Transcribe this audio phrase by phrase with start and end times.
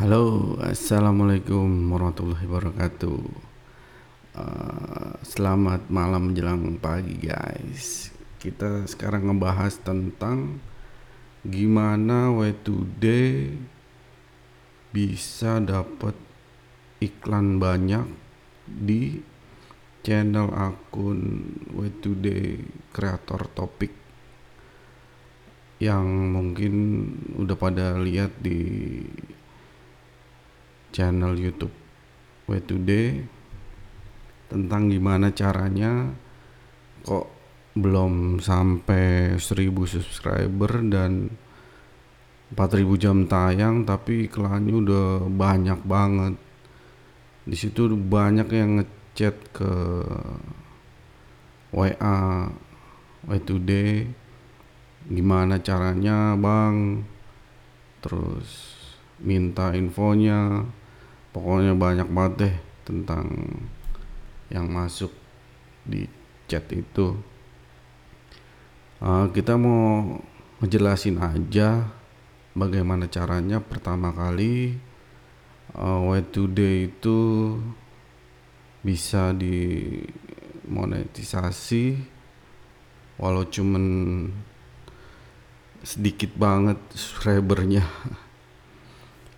[0.00, 3.20] Halo, assalamualaikum warahmatullahi wabarakatuh.
[4.32, 8.08] Uh, selamat malam menjelang pagi, guys.
[8.40, 10.56] Kita sekarang ngebahas tentang
[11.44, 13.52] gimana way today
[14.88, 16.16] bisa dapat
[17.04, 18.08] iklan banyak
[18.64, 19.20] di
[20.00, 21.44] channel akun
[21.76, 22.56] way today
[22.88, 23.92] kreator topik
[25.76, 26.72] yang mungkin
[27.36, 28.64] udah pada lihat di
[30.90, 31.72] channel YouTube
[32.46, 33.08] Way Today
[34.50, 36.10] tentang gimana caranya
[37.06, 37.30] kok
[37.78, 41.30] belum sampai 1000 subscriber dan
[42.50, 46.34] 4000 jam tayang tapi iklannya udah banyak banget.
[47.46, 49.72] Di situ banyak yang ngechat ke
[51.70, 52.50] WA
[53.30, 53.90] Way Today
[55.06, 57.06] gimana caranya bang?
[58.02, 58.48] Terus
[59.22, 60.66] minta infonya
[61.30, 62.54] pokoknya banyak banget deh
[62.86, 63.26] tentang
[64.50, 65.14] yang masuk
[65.86, 66.10] di
[66.50, 67.14] chat itu.
[69.00, 70.20] Uh, kita mau
[70.60, 71.88] ngejelasin aja
[72.52, 74.76] bagaimana caranya pertama kali
[75.72, 77.56] uh, way today itu
[78.84, 81.96] bisa dimonetisasi
[83.20, 83.84] walau cuman
[85.84, 87.84] sedikit banget subscribernya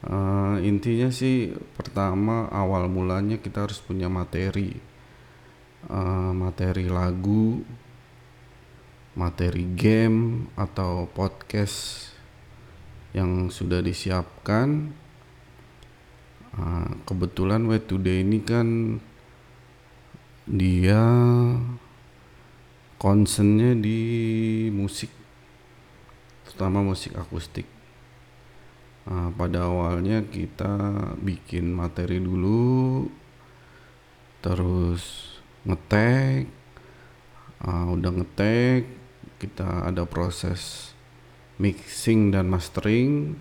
[0.00, 4.72] Uh, intinya sih pertama awal mulanya kita harus punya materi.
[5.88, 7.64] Uh, materi lagu
[9.12, 12.08] materi game atau podcast
[13.12, 14.96] yang sudah disiapkan.
[16.56, 18.98] Uh, kebetulan way today ini kan
[20.50, 21.02] dia
[22.98, 24.00] concernnya di
[24.74, 25.08] musik
[26.42, 27.79] terutama musik akustik
[29.10, 30.70] Nah, pada awalnya kita
[31.18, 33.10] bikin materi dulu,
[34.38, 35.34] terus
[35.66, 36.46] ngetek,
[37.66, 38.86] uh, udah ngetek,
[39.42, 40.94] kita ada proses
[41.58, 43.34] mixing dan mastering,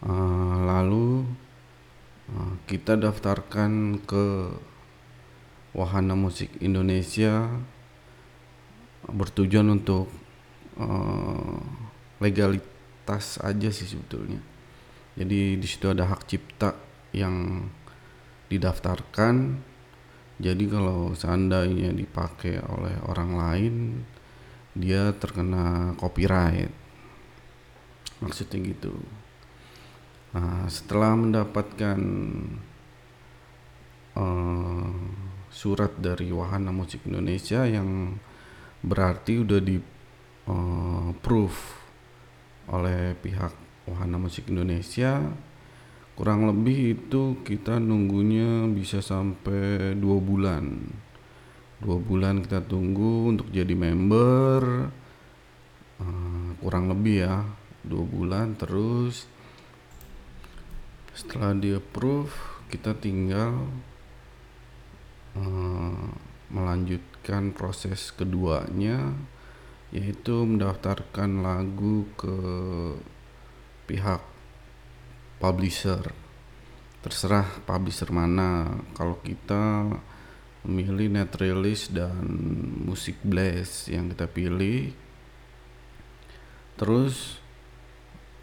[0.00, 1.28] uh, lalu
[2.32, 4.48] uh, kita daftarkan ke
[5.76, 7.52] Wahana Musik Indonesia
[9.12, 10.08] bertujuan untuk
[10.80, 11.60] uh,
[12.24, 12.73] legalitas
[13.04, 14.40] tas aja sih sebetulnya.
[15.14, 16.74] Jadi di situ ada hak cipta
[17.14, 17.68] yang
[18.50, 19.62] didaftarkan.
[20.42, 23.74] Jadi kalau seandainya dipakai oleh orang lain,
[24.74, 26.74] dia terkena copyright.
[28.18, 28.98] Maksudnya gitu.
[30.34, 31.98] Nah, setelah mendapatkan
[34.18, 34.90] uh,
[35.54, 38.18] surat dari Wahana Musik Indonesia yang
[38.82, 39.78] berarti udah di
[40.50, 41.83] uh, proof
[42.70, 43.52] oleh pihak
[43.88, 45.20] Wahana Musik Indonesia.
[46.14, 50.78] Kurang lebih itu kita nunggunya bisa sampai dua bulan.
[51.82, 54.88] Dua bulan kita tunggu untuk jadi member.
[55.98, 57.42] Uh, kurang lebih ya
[57.82, 59.26] dua bulan terus.
[61.12, 62.32] Setelah di approve
[62.70, 63.70] kita tinggal
[65.34, 66.06] uh,
[66.50, 69.14] melanjutkan proses keduanya
[69.94, 72.36] yaitu mendaftarkan lagu ke
[73.86, 74.20] pihak
[75.38, 76.10] publisher.
[77.00, 78.74] Terserah publisher mana.
[78.98, 79.86] Kalau kita
[80.64, 82.24] memilih net release dan
[82.88, 84.96] musik blast yang kita pilih
[86.74, 87.38] terus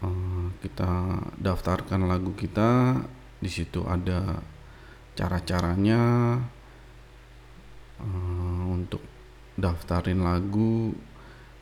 [0.00, 3.02] uh, kita daftarkan lagu kita
[3.42, 4.38] di situ ada
[5.18, 6.00] cara-caranya
[8.00, 9.02] uh, untuk
[9.58, 10.94] daftarin lagu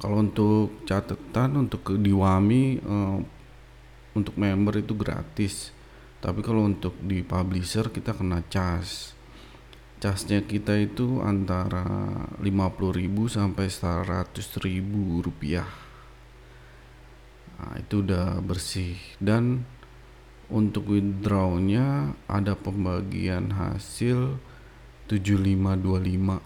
[0.00, 3.21] kalau untuk catatan untuk di Wami uh,
[4.16, 5.77] untuk member itu gratis.
[6.25, 9.12] Tapi kalau untuk di publisher kita kena cas.
[10.00, 11.84] Casnya kita itu antara
[12.41, 12.49] 50.000
[13.28, 15.69] sampai 100.000 rupiah.
[17.60, 19.69] Nah, itu udah bersih dan
[20.48, 24.41] untuk withdrawnya ada pembagian hasil
[25.13, 26.41] 7525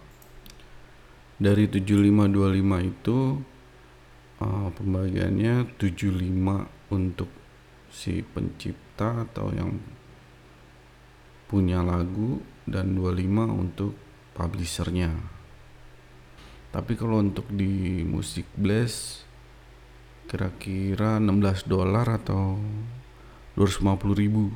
[1.38, 3.18] dari 7525 itu
[4.44, 7.30] uh, pembagiannya 75 untuk
[7.88, 9.72] si pencipta atau yang
[11.48, 13.92] punya lagu dan 25 untuk
[14.36, 15.12] publishernya.
[16.74, 19.22] Tapi kalau untuk di musik blast
[20.26, 22.58] kira-kira 16 dolar atau
[23.54, 24.50] 250 ribu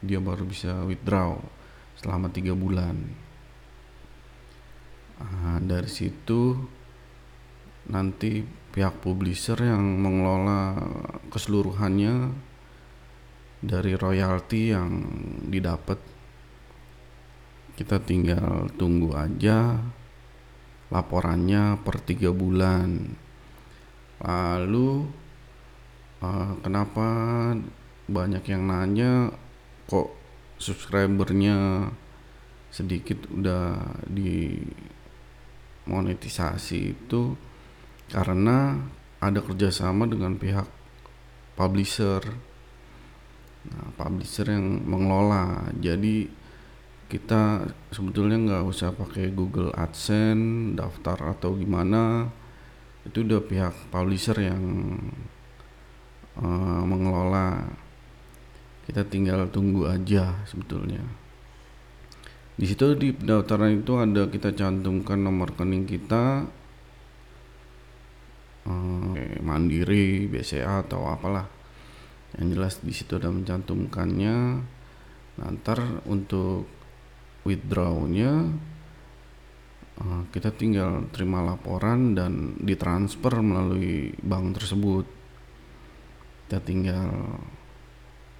[0.00, 1.36] dia baru bisa withdraw
[2.00, 2.96] selama tiga bulan.
[5.18, 6.56] Nah, dari situ
[7.88, 10.76] nanti pihak publisher yang mengelola
[11.32, 12.30] keseluruhannya
[13.58, 14.90] dari royalti yang
[15.48, 15.98] didapat.
[17.74, 19.78] Kita tinggal tunggu aja
[20.90, 23.14] laporannya per tiga bulan.
[24.18, 24.88] Lalu
[26.22, 27.06] uh, kenapa
[28.08, 29.30] banyak yang nanya
[29.86, 30.10] kok
[30.58, 31.88] subscribernya
[32.68, 34.58] sedikit udah di
[35.88, 37.47] monetisasi itu
[38.08, 38.80] karena
[39.18, 40.66] ada kerjasama dengan pihak
[41.58, 42.22] publisher.
[43.68, 45.68] Nah publisher yang mengelola.
[45.76, 46.30] Jadi
[47.08, 52.30] kita sebetulnya nggak usah pakai Google AdSense daftar atau gimana.
[53.02, 54.62] Itu udah pihak publisher yang
[56.38, 57.66] uh, mengelola.
[58.88, 61.04] Kita tinggal tunggu aja sebetulnya.
[62.58, 66.42] Di situ di pendaftaran itu ada kita cantumkan nomor rekening kita
[68.66, 71.46] uh, mandiri BCA atau apalah.
[72.38, 74.36] Yang jelas di situ ada mencantumkannya.
[75.38, 75.74] Nanti
[76.10, 76.66] untuk
[77.46, 78.50] withdrawnya
[80.02, 85.06] uh, kita tinggal terima laporan dan ditransfer melalui bank tersebut.
[86.48, 87.38] Kita tinggal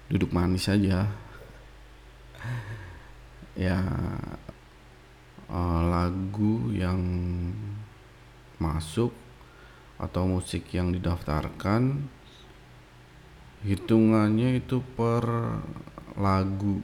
[0.09, 1.05] duduk manis saja
[3.69, 3.77] ya
[5.53, 6.97] uh, lagu yang
[8.57, 9.13] masuk
[9.99, 12.07] atau musik yang didaftarkan
[13.63, 15.23] hitungannya itu per
[16.15, 16.79] lagu.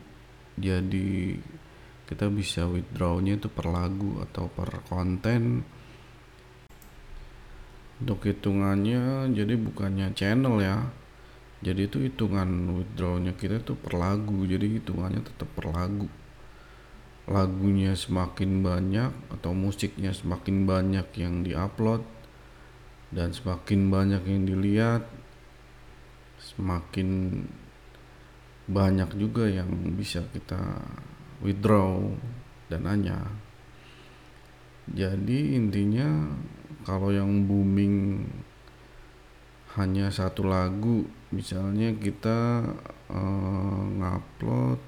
[0.55, 1.39] Jadi
[2.07, 5.63] kita bisa withdrawnya itu per lagu atau per konten.
[7.95, 10.77] Untuk hitungannya jadi bukannya channel ya.
[11.63, 14.43] Jadi itu hitungan withdrawnya kita itu per lagu.
[14.43, 16.11] Jadi hitungannya tetap per lagu.
[17.25, 22.05] Lagunya semakin banyak atau musiknya semakin banyak yang diupload
[23.15, 25.07] dan semakin banyak yang dilihat
[26.37, 27.41] semakin
[28.67, 30.83] banyak juga yang bisa kita
[31.39, 32.11] withdraw
[32.67, 33.23] dan hanya
[34.91, 36.29] jadi intinya
[36.85, 38.27] kalau yang booming
[39.79, 42.63] hanya satu lagu misalnya kita
[43.09, 44.79] uh, ngupload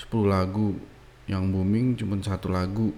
[0.00, 0.74] 10 lagu
[1.30, 2.90] yang booming cuma satu lagu.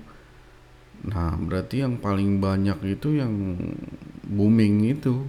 [1.04, 3.60] Nah berarti yang paling banyak itu yang
[4.24, 5.28] booming itu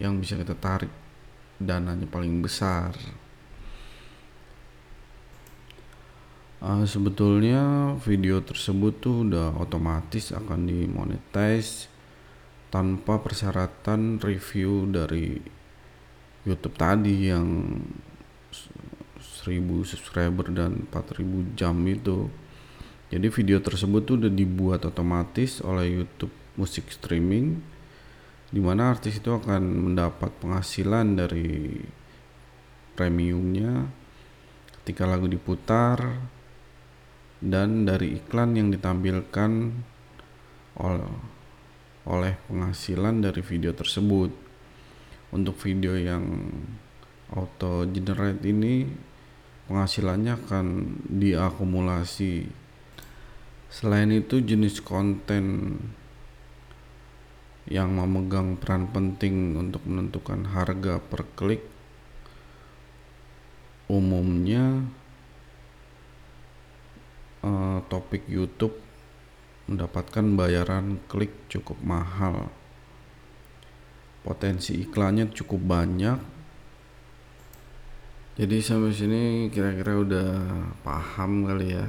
[0.00, 0.90] yang bisa kita tarik
[1.60, 2.96] dananya paling besar.
[6.64, 11.92] Uh, sebetulnya video tersebut tuh udah otomatis akan dimonetize
[12.72, 15.36] tanpa persyaratan review dari
[16.48, 17.78] YouTube tadi yang
[19.44, 22.32] 1000 subscriber dan 4000 jam itu.
[23.12, 27.73] Jadi video tersebut tuh udah dibuat otomatis oleh YouTube musik streaming
[28.54, 31.74] di mana artis itu akan mendapat penghasilan dari
[32.94, 33.90] premiumnya
[34.78, 35.98] ketika lagu diputar
[37.42, 39.50] dan dari iklan yang ditampilkan
[42.06, 44.30] oleh penghasilan dari video tersebut.
[45.34, 46.46] Untuk video yang
[47.34, 48.86] auto generate ini
[49.66, 50.66] penghasilannya akan
[51.10, 52.46] diakumulasi.
[53.66, 55.74] Selain itu jenis konten
[57.64, 61.64] yang memegang peran penting untuk menentukan harga per klik
[63.88, 64.84] umumnya
[67.44, 68.76] uh, topik YouTube
[69.68, 72.52] mendapatkan bayaran klik cukup mahal.
[74.24, 76.18] Potensi iklannya cukup banyak.
[78.34, 80.30] Jadi sampai sini kira-kira udah
[80.80, 81.86] paham kali ya.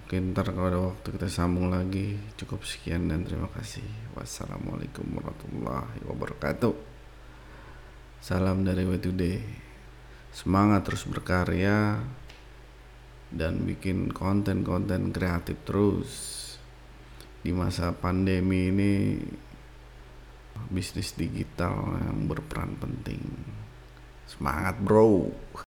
[0.00, 2.16] Mungkin ntar kalau ada waktu kita sambung lagi.
[2.38, 3.84] Cukup sekian dan terima kasih.
[4.16, 6.74] Wassalamualaikum warahmatullahi wabarakatuh.
[8.20, 9.38] Salam dari Way Today.
[10.30, 12.00] Semangat terus berkarya
[13.30, 16.10] dan bikin konten-konten kreatif terus
[17.40, 18.92] di masa pandemi ini
[20.68, 23.22] bisnis digital yang berperan penting
[24.28, 25.30] semangat bro